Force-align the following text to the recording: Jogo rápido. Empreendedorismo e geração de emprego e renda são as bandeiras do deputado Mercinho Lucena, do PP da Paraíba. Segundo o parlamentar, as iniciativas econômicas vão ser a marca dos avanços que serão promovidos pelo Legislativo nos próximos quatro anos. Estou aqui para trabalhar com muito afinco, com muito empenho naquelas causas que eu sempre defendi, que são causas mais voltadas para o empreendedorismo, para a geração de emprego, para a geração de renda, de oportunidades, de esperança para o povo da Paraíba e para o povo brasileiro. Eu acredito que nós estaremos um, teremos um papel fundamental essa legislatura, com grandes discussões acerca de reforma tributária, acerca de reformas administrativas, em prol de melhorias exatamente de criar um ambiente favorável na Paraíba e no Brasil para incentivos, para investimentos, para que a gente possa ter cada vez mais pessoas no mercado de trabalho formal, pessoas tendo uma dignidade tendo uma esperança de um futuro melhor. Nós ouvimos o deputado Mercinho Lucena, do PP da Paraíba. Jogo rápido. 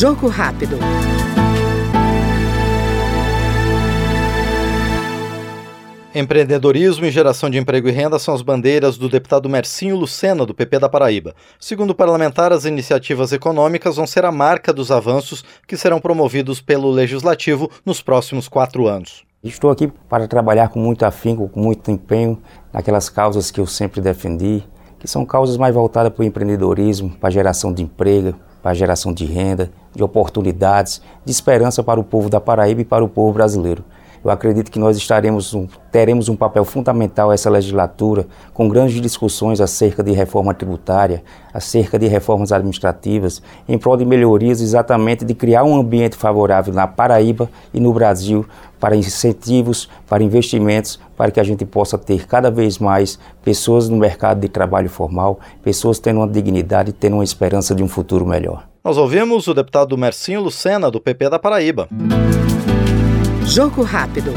Jogo 0.00 0.28
rápido. 0.28 0.78
Empreendedorismo 6.14 7.04
e 7.04 7.10
geração 7.10 7.50
de 7.50 7.58
emprego 7.58 7.86
e 7.86 7.90
renda 7.90 8.18
são 8.18 8.32
as 8.32 8.40
bandeiras 8.40 8.96
do 8.96 9.10
deputado 9.10 9.46
Mercinho 9.46 9.96
Lucena, 9.96 10.46
do 10.46 10.54
PP 10.54 10.78
da 10.78 10.88
Paraíba. 10.88 11.34
Segundo 11.60 11.90
o 11.90 11.94
parlamentar, 11.94 12.50
as 12.50 12.64
iniciativas 12.64 13.30
econômicas 13.30 13.96
vão 13.96 14.06
ser 14.06 14.24
a 14.24 14.32
marca 14.32 14.72
dos 14.72 14.90
avanços 14.90 15.44
que 15.68 15.76
serão 15.76 16.00
promovidos 16.00 16.62
pelo 16.62 16.90
Legislativo 16.90 17.70
nos 17.84 18.00
próximos 18.00 18.48
quatro 18.48 18.86
anos. 18.86 19.22
Estou 19.44 19.70
aqui 19.70 19.92
para 20.08 20.26
trabalhar 20.26 20.70
com 20.70 20.80
muito 20.80 21.04
afinco, 21.04 21.46
com 21.46 21.60
muito 21.60 21.90
empenho 21.90 22.40
naquelas 22.72 23.10
causas 23.10 23.50
que 23.50 23.60
eu 23.60 23.66
sempre 23.66 24.00
defendi, 24.00 24.64
que 24.98 25.06
são 25.06 25.26
causas 25.26 25.58
mais 25.58 25.74
voltadas 25.74 26.10
para 26.10 26.22
o 26.22 26.24
empreendedorismo, 26.24 27.10
para 27.10 27.28
a 27.28 27.32
geração 27.32 27.70
de 27.70 27.82
emprego, 27.82 28.34
para 28.62 28.72
a 28.72 28.74
geração 28.74 29.12
de 29.12 29.24
renda, 29.24 29.70
de 29.94 30.02
oportunidades, 30.02 31.00
de 31.24 31.32
esperança 31.32 31.82
para 31.82 32.00
o 32.00 32.04
povo 32.04 32.28
da 32.28 32.40
Paraíba 32.40 32.80
e 32.80 32.84
para 32.84 33.04
o 33.04 33.08
povo 33.08 33.32
brasileiro. 33.32 33.84
Eu 34.22 34.30
acredito 34.30 34.70
que 34.70 34.78
nós 34.78 34.98
estaremos 34.98 35.54
um, 35.54 35.66
teremos 35.90 36.28
um 36.28 36.36
papel 36.36 36.62
fundamental 36.64 37.32
essa 37.32 37.48
legislatura, 37.48 38.26
com 38.52 38.68
grandes 38.68 39.00
discussões 39.00 39.62
acerca 39.62 40.02
de 40.02 40.12
reforma 40.12 40.52
tributária, 40.52 41.22
acerca 41.54 41.98
de 41.98 42.06
reformas 42.06 42.52
administrativas, 42.52 43.42
em 43.66 43.78
prol 43.78 43.96
de 43.96 44.04
melhorias 44.04 44.60
exatamente 44.60 45.24
de 45.24 45.34
criar 45.34 45.64
um 45.64 45.74
ambiente 45.74 46.16
favorável 46.16 46.74
na 46.74 46.86
Paraíba 46.86 47.50
e 47.72 47.80
no 47.80 47.94
Brasil 47.94 48.46
para 48.78 48.94
incentivos, 48.94 49.88
para 50.06 50.22
investimentos, 50.22 51.00
para 51.16 51.30
que 51.30 51.40
a 51.40 51.44
gente 51.44 51.64
possa 51.64 51.96
ter 51.96 52.26
cada 52.26 52.50
vez 52.50 52.78
mais 52.78 53.18
pessoas 53.42 53.88
no 53.88 53.96
mercado 53.96 54.40
de 54.40 54.48
trabalho 54.48 54.90
formal, 54.90 55.40
pessoas 55.62 55.98
tendo 55.98 56.18
uma 56.18 56.28
dignidade 56.28 56.92
tendo 56.92 57.14
uma 57.14 57.24
esperança 57.24 57.74
de 57.74 57.82
um 57.82 57.88
futuro 57.88 58.26
melhor. 58.26 58.68
Nós 58.84 58.96
ouvimos 58.96 59.46
o 59.46 59.54
deputado 59.54 59.96
Mercinho 59.96 60.42
Lucena, 60.42 60.90
do 60.90 61.00
PP 61.00 61.30
da 61.30 61.38
Paraíba. 61.38 61.88
Jogo 63.50 63.82
rápido. 63.82 64.32